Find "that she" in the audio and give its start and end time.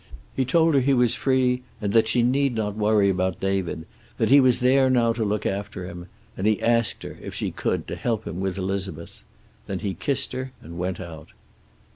1.93-2.23